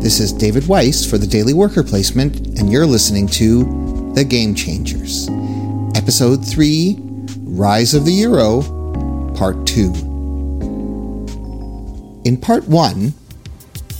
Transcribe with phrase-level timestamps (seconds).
[0.00, 4.54] This is David Weiss for the Daily Worker Placement, and you're listening to The Game
[4.54, 5.28] Changers,
[5.94, 6.96] Episode 3
[7.40, 8.62] Rise of the Euro,
[9.36, 9.92] Part 2.
[12.24, 13.12] In Part 1,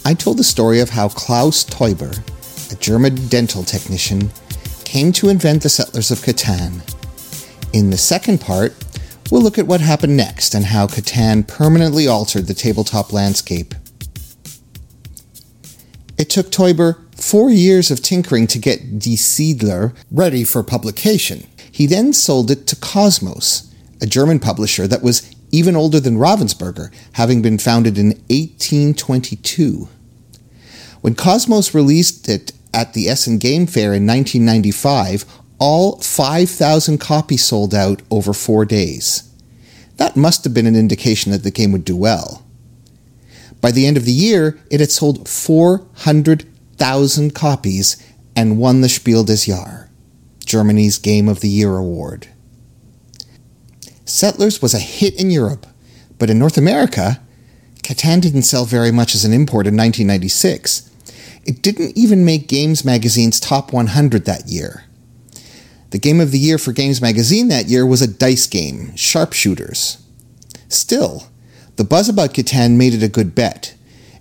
[0.07, 2.17] I told the story of how Klaus Teuber,
[2.73, 4.31] a German dental technician,
[4.87, 6.81] came to invent the Settlers of Catan.
[7.75, 8.73] In the second part,
[9.31, 13.75] we'll look at what happened next and how Catan permanently altered the tabletop landscape.
[16.21, 21.47] It took Teuber four years of tinkering to get Die Siedler ready for publication.
[21.73, 26.93] He then sold it to Kosmos, a German publisher that was even older than Ravensburger,
[27.13, 29.89] having been founded in 1822.
[31.01, 35.25] When Kosmos released it at the Essen Game Fair in 1995,
[35.59, 39.23] all 5,000 copies sold out over four days.
[39.97, 42.45] That must have been an indication that the game would do well.
[43.61, 48.03] By the end of the year, it had sold 400,000 copies
[48.35, 49.89] and won the Spiel des Jahres,
[50.45, 52.29] Germany's Game of the Year award.
[54.05, 55.67] Settlers was a hit in Europe,
[56.19, 57.21] but in North America,
[57.83, 60.91] Catan didn't sell very much as an import in 1996.
[61.45, 64.85] It didn't even make Games Magazine's top 100 that year.
[65.91, 69.99] The game of the year for Games Magazine that year was a dice game, Sharpshooters.
[70.69, 71.25] Still,
[71.81, 73.75] the buzz about Catan made it a good bet,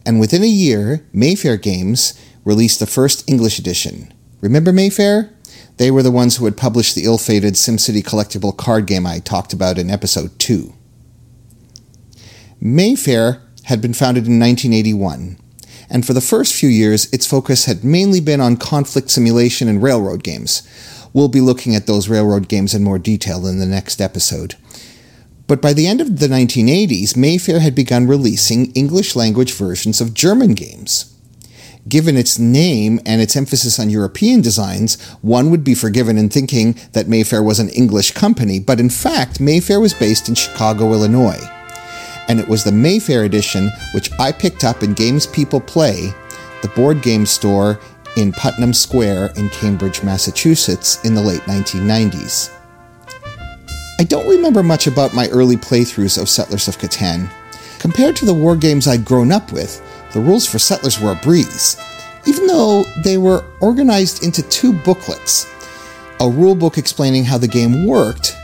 [0.05, 4.13] and within a year, Mayfair Games released the first English edition.
[4.39, 5.33] Remember Mayfair?
[5.75, 9.19] They were the ones who had published the ill fated SimCity collectible card game I
[9.19, 10.73] talked about in episode 2.
[12.61, 15.37] Mayfair had been founded in 1981,
[15.89, 19.83] and for the first few years, its focus had mainly been on conflict simulation and
[19.83, 20.63] railroad games.
[21.11, 24.55] We'll be looking at those railroad games in more detail in the next episode.
[25.49, 30.13] But by the end of the 1980s, Mayfair had begun releasing English language versions of
[30.13, 31.11] German games.
[31.87, 36.77] Given its name and its emphasis on European designs, one would be forgiven in thinking
[36.91, 41.41] that Mayfair was an English company, but in fact, Mayfair was based in Chicago, Illinois.
[42.27, 46.13] And it was the Mayfair edition which I picked up in Games People Play,
[46.61, 47.79] the board game store
[48.17, 52.58] in Putnam Square in Cambridge, Massachusetts in the late 1990s.
[53.99, 57.29] I don't remember much about my early playthroughs of Settlers of Catan.
[57.79, 59.83] Compared to the war games I'd grown up with,
[60.13, 61.75] the rules for Settlers were a breeze,
[62.25, 65.47] even though they were organized into two booklets
[66.21, 68.37] a rule book explaining how the game worked,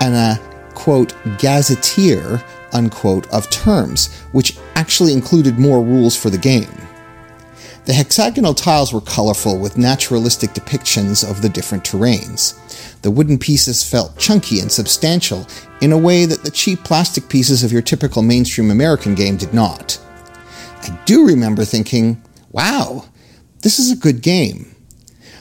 [0.00, 0.40] and a
[0.74, 6.83] quote, gazetteer, unquote, of terms, which actually included more rules for the game.
[7.86, 12.58] The hexagonal tiles were colorful with naturalistic depictions of the different terrains.
[13.02, 15.46] The wooden pieces felt chunky and substantial
[15.82, 19.52] in a way that the cheap plastic pieces of your typical mainstream American game did
[19.52, 20.00] not.
[20.82, 23.04] I do remember thinking, wow,
[23.60, 24.74] this is a good game.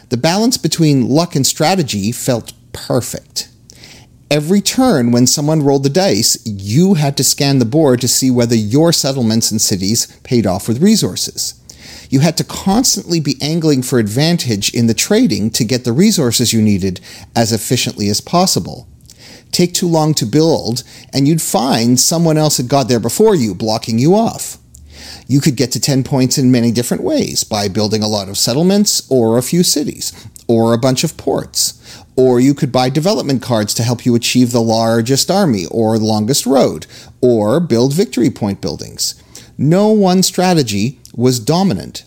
[0.09, 3.49] The balance between luck and strategy felt perfect.
[4.29, 8.29] Every turn, when someone rolled the dice, you had to scan the board to see
[8.31, 11.62] whether your settlements and cities paid off with resources.
[12.13, 16.53] You had to constantly be angling for advantage in the trading to get the resources
[16.53, 16.99] you needed
[17.35, 18.87] as efficiently as possible.
[19.51, 23.55] Take too long to build, and you'd find someone else had got there before you,
[23.55, 24.59] blocking you off.
[25.27, 28.37] You could get to 10 points in many different ways by building a lot of
[28.37, 30.13] settlements or a few cities
[30.47, 31.81] or a bunch of ports.
[32.15, 36.05] Or you could buy development cards to help you achieve the largest army or the
[36.05, 36.85] longest road,
[37.21, 39.15] or build victory point buildings.
[39.57, 42.05] No one strategy was dominant.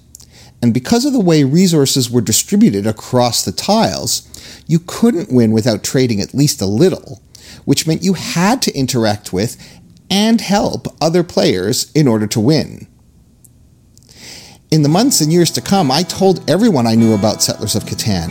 [0.62, 4.22] And because of the way resources were distributed across the tiles,
[4.66, 7.20] you couldn't win without trading at least a little,
[7.64, 9.56] which meant you had to interact with
[10.10, 12.86] and help other players in order to win.
[14.70, 17.84] In the months and years to come, I told everyone I knew about Settlers of
[17.84, 18.30] Catan.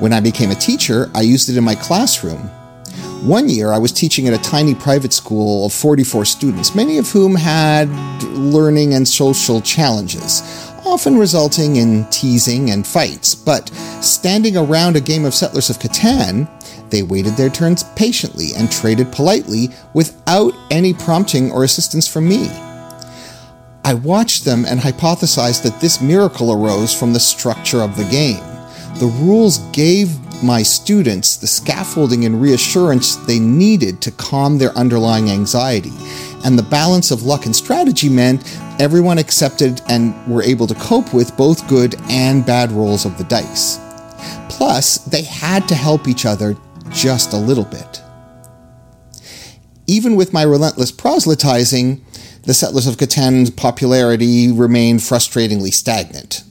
[0.00, 2.50] When I became a teacher, I used it in my classroom.
[3.22, 7.10] One year, I was teaching at a tiny private school of 44 students, many of
[7.10, 7.90] whom had
[8.34, 10.42] learning and social challenges,
[10.84, 13.34] often resulting in teasing and fights.
[13.34, 13.68] But
[14.00, 16.48] standing around a game of Settlers of Catan,
[16.90, 22.48] they waited their turns patiently and traded politely without any prompting or assistance from me.
[23.84, 28.42] I watched them and hypothesized that this miracle arose from the structure of the game.
[28.98, 35.30] The rules gave my students the scaffolding and reassurance they needed to calm their underlying
[35.30, 35.92] anxiety.
[36.44, 38.42] And the balance of luck and strategy meant
[38.78, 43.24] everyone accepted and were able to cope with both good and bad rolls of the
[43.24, 43.78] dice.
[44.48, 46.56] Plus, they had to help each other
[46.90, 48.02] just a little bit.
[49.86, 52.04] Even with my relentless proselytizing,
[52.42, 56.44] the Settlers of Catan's popularity remained frustratingly stagnant.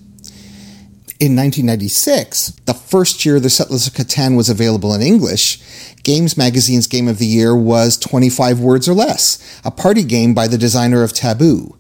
[1.17, 5.62] In 1996, the first year the Settlers of Catan was available in English,
[6.03, 10.50] Games Magazine's Game of the Year was 25 Words or Less, a party game by
[10.50, 11.77] the designer of Taboo.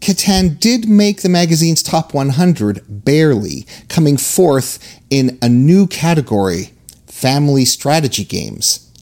[0.00, 6.74] Catan did make the magazine's top 100 barely, coming fourth in a new category
[7.06, 8.92] family strategy games.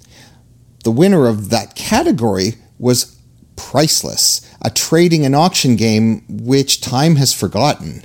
[0.85, 3.17] The winner of that category was
[3.56, 8.05] Priceless, a trading and auction game which time has forgotten.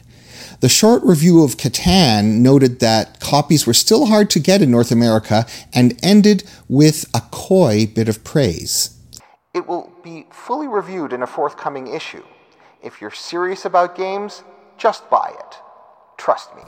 [0.61, 4.91] The short review of Catan noted that copies were still hard to get in North
[4.91, 8.97] America and ended with a coy bit of praise.
[9.53, 12.23] It will be fully reviewed in a forthcoming issue.
[12.81, 14.43] If you're serious about games,
[14.77, 15.55] just buy it.
[16.17, 16.63] Trust me.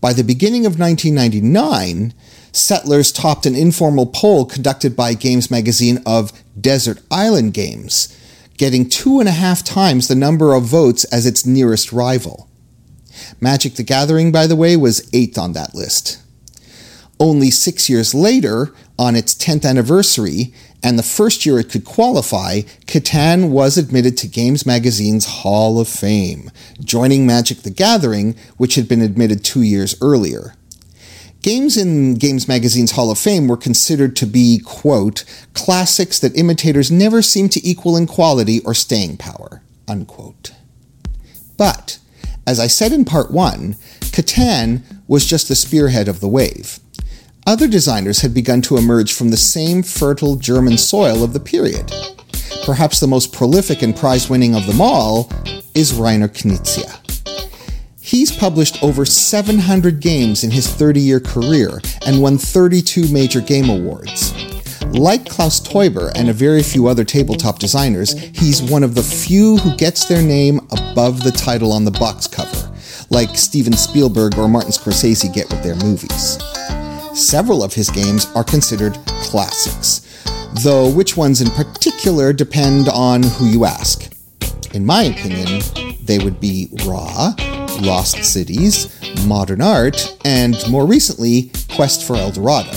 [0.00, 2.14] By the beginning of 1999,
[2.52, 8.16] Settlers topped an informal poll conducted by Games Magazine of Desert Island Games
[8.60, 12.46] getting two and a half times the number of votes as its nearest rival.
[13.40, 16.22] Magic the Gathering, by the way, was eighth on that list.
[17.18, 20.52] Only six years later, on its 10th anniversary,
[20.82, 25.88] and the first year it could qualify, Catan was admitted to Games Magazine's Hall of
[25.88, 26.50] Fame,
[26.84, 30.52] joining Magic the Gathering, which had been admitted two years earlier.
[31.42, 36.90] Games in Games Magazine's Hall of Fame were considered to be, quote, classics that imitators
[36.90, 40.52] never seem to equal in quality or staying power, unquote.
[41.56, 41.98] But,
[42.46, 46.78] as I said in part one, Catan was just the spearhead of the wave.
[47.46, 51.90] Other designers had begun to emerge from the same fertile German soil of the period.
[52.66, 55.30] Perhaps the most prolific and prize winning of them all
[55.74, 57.09] is Reiner Knizia.
[58.10, 63.70] He's published over 700 games in his 30 year career and won 32 major game
[63.70, 64.34] awards.
[64.86, 69.58] Like Klaus Teuber and a very few other tabletop designers, he's one of the few
[69.58, 72.74] who gets their name above the title on the box cover,
[73.10, 76.36] like Steven Spielberg or Martin Scorsese get with their movies.
[77.16, 80.00] Several of his games are considered classics,
[80.64, 84.12] though which ones in particular depend on who you ask.
[84.74, 85.62] In my opinion,
[86.02, 87.34] they would be Ra,
[87.80, 88.88] Lost Cities,
[89.26, 92.70] Modern Art, and more recently, Quest for El Dorado.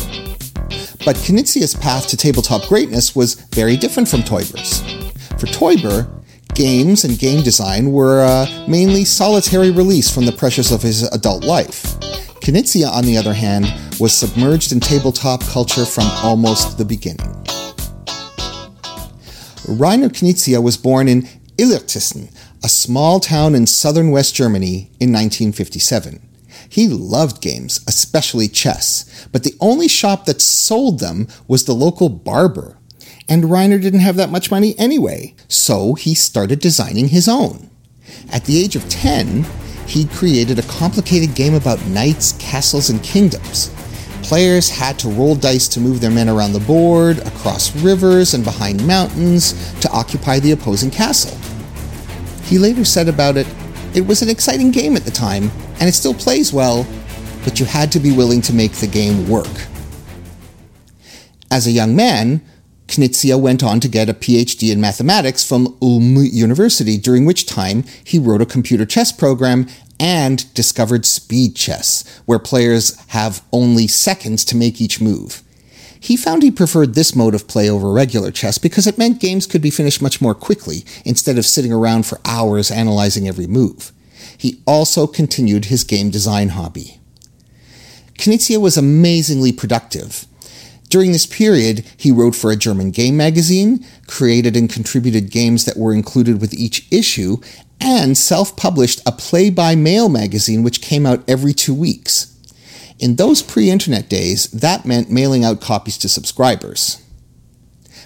[1.05, 4.81] But Knizia's path to tabletop greatness was very different from Teuber's.
[5.39, 6.09] For Teuber,
[6.55, 11.43] games and game design were uh, mainly solitary release from the pressures of his adult
[11.43, 11.99] life.
[12.39, 13.65] Knizia, on the other hand,
[13.99, 17.31] was submerged in tabletop culture from almost the beginning.
[19.65, 21.23] Reiner Knizia was born in
[21.57, 22.33] Illertissen,
[22.63, 26.21] a small town in southern West Germany, in 1957.
[26.69, 32.07] He loved games, especially chess, but the only shop that sold them was the local
[32.07, 32.77] barber.
[33.27, 37.69] And Reiner didn't have that much money anyway, so he started designing his own.
[38.31, 39.45] At the age of 10,
[39.85, 43.71] he created a complicated game about knights, castles, and kingdoms.
[44.23, 48.43] Players had to roll dice to move their men around the board, across rivers, and
[48.43, 51.37] behind mountains to occupy the opposing castle.
[52.53, 53.47] He later said about it,
[53.95, 56.85] it was an exciting game at the time, and it still plays well,
[57.43, 59.49] but you had to be willing to make the game work.
[61.49, 62.45] As a young man,
[62.85, 67.85] Knizia went on to get a PhD in mathematics from Ulm University, during which time
[68.03, 69.65] he wrote a computer chess program
[69.99, 75.41] and discovered speed chess, where players have only seconds to make each move.
[76.03, 79.47] He found he preferred this mode of play over regular chess because it meant games
[79.47, 83.93] could be finished much more quickly instead of sitting around for hours analyzing every move.
[84.37, 86.99] He also continued his game design hobby.
[88.15, 90.27] Knizia was amazingly productive.
[90.89, 95.77] During this period, he wrote for a German game magazine, created and contributed games that
[95.77, 97.37] were included with each issue,
[97.79, 102.32] and self published a play by mail magazine which came out every two weeks.
[103.03, 107.05] In those pre internet days, that meant mailing out copies to subscribers.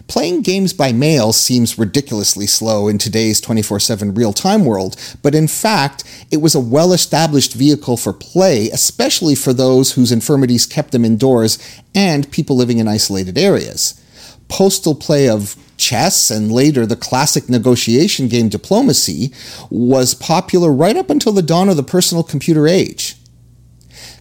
[0.08, 5.36] Playing games by mail seems ridiculously slow in today's 24 7 real time world, but
[5.36, 10.66] in fact, it was a well established vehicle for play, especially for those whose infirmities
[10.66, 11.60] kept them indoors
[11.94, 14.04] and people living in isolated areas.
[14.48, 19.32] Postal play of chess and later the classic negotiation game diplomacy
[19.70, 23.16] was popular right up until the dawn of the personal computer age.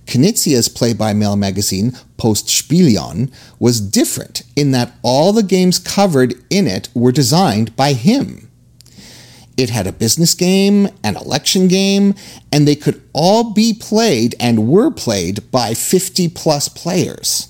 [0.06, 7.12] Knizia's play-by-mail magazine, Postspielion, was different in that all the games covered in it were
[7.12, 8.48] designed by him.
[9.56, 12.14] It had a business game, an election game,
[12.52, 17.48] and they could all be played and were played by 50 plus players.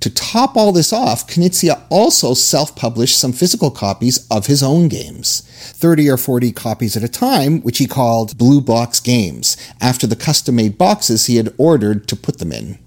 [0.00, 4.88] To top all this off, Knizia also self published some physical copies of his own
[4.88, 5.40] games,
[5.74, 10.16] 30 or 40 copies at a time, which he called Blue Box Games, after the
[10.16, 12.78] custom made boxes he had ordered to put them in.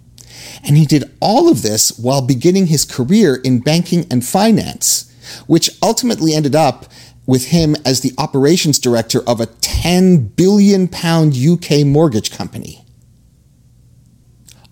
[0.64, 5.14] And he did all of this while beginning his career in banking and finance,
[5.48, 6.86] which ultimately ended up
[7.26, 12.84] with him as the operations director of a 10 billion pound UK mortgage company.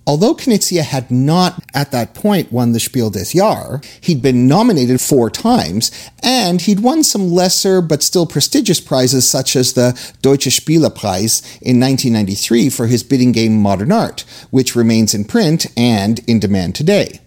[0.08, 5.02] Although Knizia had not at that point won the Spiel des Jahres, he'd been nominated
[5.02, 5.92] four times,
[6.24, 11.82] and he'd won some lesser but still prestigious prizes such as the Deutsche Spielepreis in
[11.82, 17.20] 1993 for his bidding game Modern Art, which remains in print and in demand today.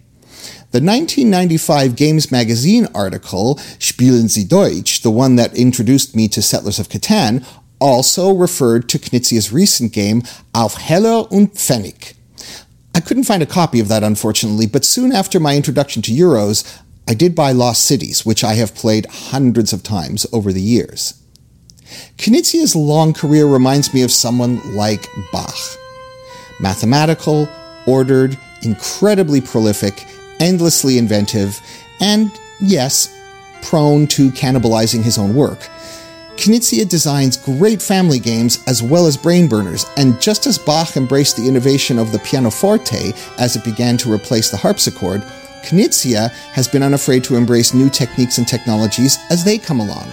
[0.71, 6.79] The 1995 Games Magazine article, Spielen Sie Deutsch, the one that introduced me to Settlers
[6.79, 7.47] of Catan,
[7.79, 10.23] also referred to Knizia's recent game
[10.55, 12.15] Auf Heller und Pfennig.
[12.95, 16.81] I couldn't find a copy of that, unfortunately, but soon after my introduction to Euros,
[17.09, 21.15] I did buy Lost Cities, which I have played hundreds of times over the years.
[22.19, 25.57] Knizia's long career reminds me of someone like Bach.
[26.61, 27.49] Mathematical,
[27.87, 30.07] ordered, incredibly prolific,
[30.39, 31.61] endlessly inventive,
[32.01, 32.31] and,
[32.61, 33.17] yes,
[33.63, 35.69] prone to cannibalizing his own work.
[36.41, 41.37] Knizia designs great family games as well as brain burners, and just as Bach embraced
[41.37, 45.21] the innovation of the pianoforte as it began to replace the harpsichord,
[45.63, 50.09] Knizia has been unafraid to embrace new techniques and technologies as they come along.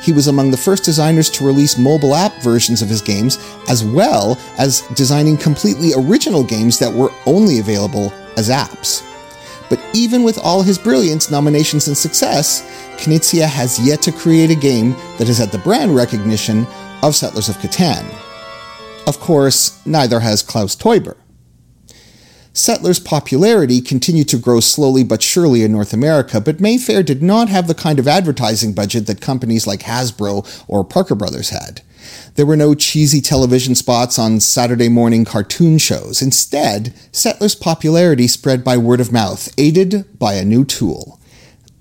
[0.00, 3.36] He was among the first designers to release mobile app versions of his games,
[3.68, 9.02] as well as designing completely original games that were only available as apps.
[9.68, 12.62] But even with all his brilliance, nominations, and success,
[12.96, 16.66] Knizia has yet to create a game that has had the brand recognition
[17.02, 18.04] of Settlers of Catan.
[19.06, 21.16] Of course, neither has Klaus Teuber.
[22.56, 27.50] Settlers' popularity continued to grow slowly but surely in North America, but Mayfair did not
[27.50, 31.82] have the kind of advertising budget that companies like Hasbro or Parker Brothers had.
[32.34, 36.22] There were no cheesy television spots on Saturday morning cartoon shows.
[36.22, 41.20] Instead, Settlers' popularity spread by word of mouth, aided by a new tool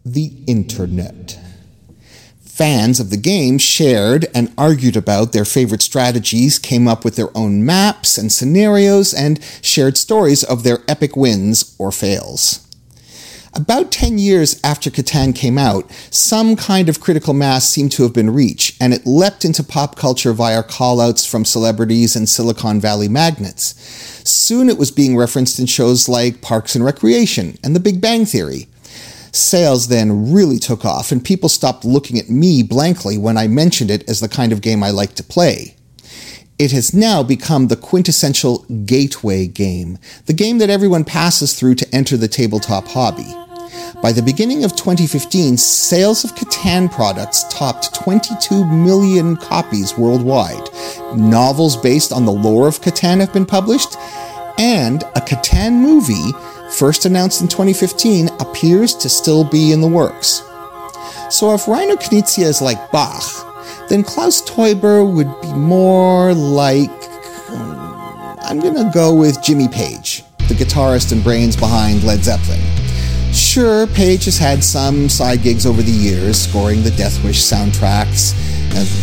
[0.03, 1.39] the Internet.
[2.55, 7.27] Fans of the game shared and argued about their favorite strategies, came up with their
[7.35, 12.65] own maps and scenarios, and shared stories of their epic wins or fails.
[13.53, 18.13] About 10 years after Catan came out, some kind of critical mass seemed to have
[18.13, 23.09] been reached, and it leapt into pop culture via callouts from celebrities and Silicon Valley
[23.09, 23.75] magnates.
[24.23, 28.25] Soon it was being referenced in shows like Parks and Recreation and The Big Bang
[28.25, 28.67] Theory.
[29.35, 33.91] Sales then really took off, and people stopped looking at me blankly when I mentioned
[33.91, 35.75] it as the kind of game I like to play.
[36.57, 41.95] It has now become the quintessential gateway game, the game that everyone passes through to
[41.95, 43.27] enter the tabletop hobby.
[44.01, 50.69] By the beginning of 2015, sales of Catan products topped 22 million copies worldwide.
[51.13, 53.97] Novels based on the lore of Catan have been published,
[54.57, 56.31] and a Catan movie,
[56.77, 60.41] first announced in 2015, appears to still be in the works.
[61.29, 63.23] So if Reiner Knizia is like Bach,
[63.89, 66.89] then Klaus Teuber would be more like.
[67.49, 72.61] Um, I'm gonna go with Jimmy Page, the guitarist and brains behind Led Zeppelin.
[73.33, 78.33] Sure, Page has had some side gigs over the years, scoring the Death Wish soundtracks,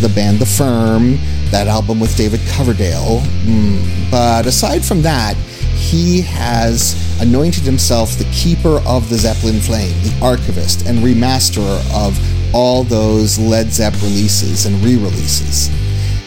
[0.00, 1.18] the band The Firm,
[1.50, 3.20] that album with David Coverdale.
[3.44, 4.10] Mm.
[4.10, 5.36] But aside from that,
[5.82, 12.16] he has anointed himself the keeper of the Zeppelin flame, the archivist and remasterer of
[12.54, 15.66] all those Led Zepp releases and re releases.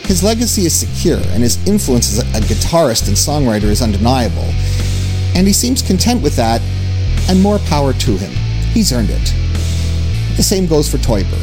[0.05, 4.53] His legacy is secure, and his influence as a guitarist and songwriter is undeniable.
[5.35, 6.61] And he seems content with that
[7.29, 8.31] and more power to him.
[8.73, 9.33] He's earned it.
[10.35, 11.41] The same goes for Teuber.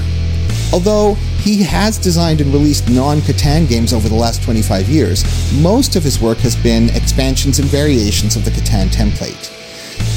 [0.73, 5.25] Although he has designed and released non Catan games over the last 25 years,
[5.61, 9.51] most of his work has been expansions and variations of the Catan template.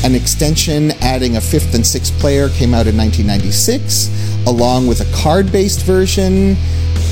[0.06, 5.16] An extension adding a fifth and sixth player came out in 1996, along with a
[5.16, 6.50] card based version.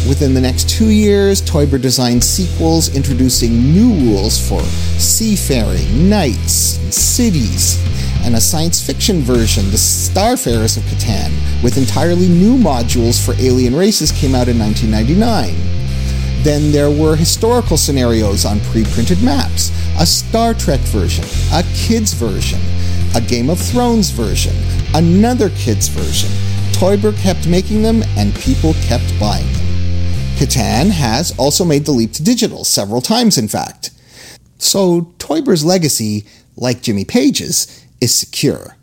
[0.08, 4.62] Within the next two years, Teuber designed sequels introducing new rules for
[5.00, 7.82] seafaring, knights, and cities,
[8.23, 13.75] and a science fiction version, The Starfarers of Catan, with entirely new modules for alien
[13.75, 16.43] races, came out in 1999.
[16.43, 22.13] Then there were historical scenarios on pre printed maps, a Star Trek version, a kids
[22.13, 22.59] version,
[23.15, 24.55] a Game of Thrones version,
[24.93, 26.29] another kids version.
[26.73, 29.65] Teuber kept making them, and people kept buying them.
[30.35, 33.91] Catan has also made the leap to digital, several times in fact.
[34.57, 36.25] So Teuber's legacy,
[36.57, 38.75] like Jimmy Page's, is secure,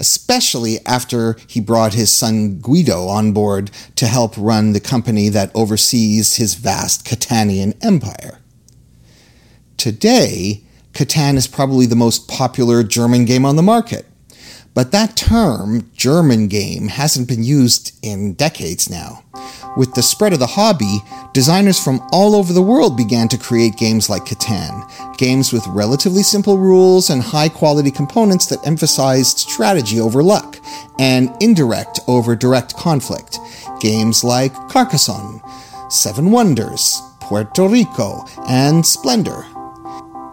[0.00, 5.54] especially after he brought his son Guido on board to help run the company that
[5.54, 8.40] oversees his vast Catanian empire.
[9.76, 14.04] Today, Catan is probably the most popular German game on the market.
[14.76, 19.24] But that term, German game, hasn't been used in decades now.
[19.74, 20.98] With the spread of the hobby,
[21.32, 26.22] designers from all over the world began to create games like Catan, games with relatively
[26.22, 30.58] simple rules and high quality components that emphasized strategy over luck
[30.98, 33.38] and indirect over direct conflict.
[33.80, 35.40] Games like Carcassonne,
[35.90, 39.55] Seven Wonders, Puerto Rico, and Splendor.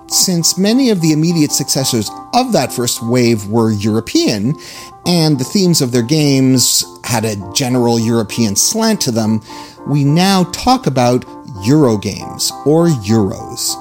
[0.07, 4.55] Since many of the immediate successors of that first wave were European,
[5.05, 9.41] and the themes of their games had a general European slant to them,
[9.87, 11.25] we now talk about
[11.65, 13.79] Eurogames, or Euros.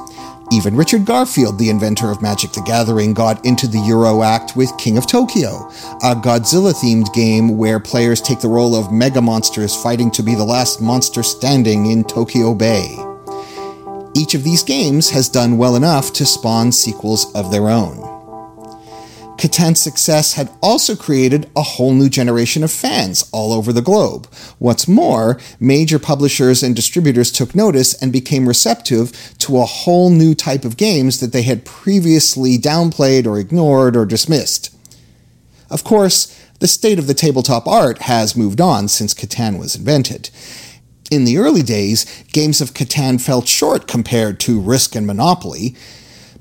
[0.53, 4.77] Even Richard Garfield, the inventor of Magic the Gathering, got into the Euro act with
[4.77, 5.71] King of Tokyo,
[6.03, 10.35] a Godzilla themed game where players take the role of mega monsters fighting to be
[10.35, 13.12] the last monster standing in Tokyo Bay.
[14.15, 18.13] Each of these games has done well enough to spawn sequels of their own.
[19.39, 24.33] Catan's success had also created a whole new generation of fans all over the globe.
[24.59, 30.35] What's more, major publishers and distributors took notice and became receptive to a whole new
[30.35, 34.73] type of games that they had previously downplayed or ignored or dismissed.
[35.71, 40.31] Of course, the state of the tabletop art has moved on since Catan was invented.
[41.13, 45.77] In the early days, games of Catan fell short compared to Risk and Monopoly,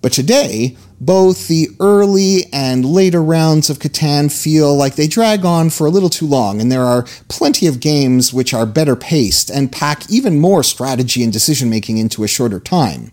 [0.01, 5.72] but today, both the early and later rounds of Catan feel like they drag on
[5.72, 9.50] for a little too long, and there are plenty of games which are better paced
[9.50, 13.12] and pack even more strategy and decision making into a shorter time.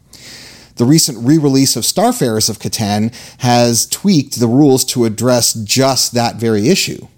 [0.77, 6.15] The recent re release of Starfarers of Catan has tweaked the rules to address just
[6.15, 7.09] that very issue.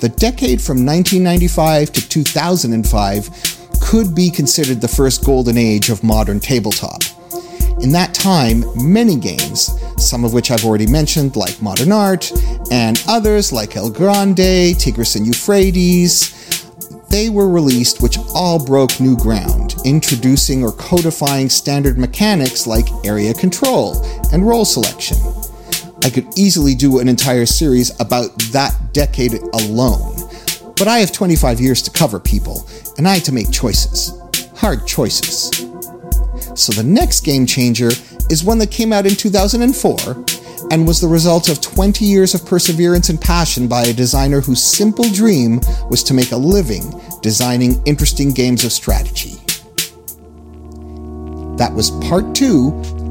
[0.00, 3.30] The decade from 1995 to 2005
[3.82, 7.02] could be considered the first golden age of modern tabletop.
[7.82, 12.32] In that time, many games, some of which I've already mentioned, like Modern Art,
[12.70, 16.34] and others like El Grande, Tigris and Euphrates,
[17.10, 23.34] they were released which all broke new ground, introducing or codifying standard mechanics like area
[23.34, 25.18] control and role selection.
[26.02, 30.16] I could easily do an entire series about that decade alone,
[30.76, 34.18] but I have 25 years to cover people, and I had to make choices.
[34.56, 35.48] Hard choices.
[36.54, 37.90] So the next game changer
[38.30, 40.24] is one that came out in 2004
[40.70, 44.62] and was the result of 20 years of perseverance and passion by a designer whose
[44.62, 45.60] simple dream
[45.90, 49.36] was to make a living designing interesting games of strategy.
[51.56, 52.68] That was part two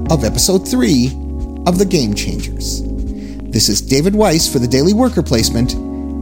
[0.09, 1.09] of episode three
[1.67, 2.83] of The Game Changers.
[2.83, 5.71] This is David Weiss for the Daily Worker Placement.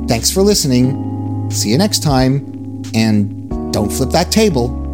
[0.08, 1.52] Thanks for listening.
[1.52, 4.87] See you next time, and don't flip that table.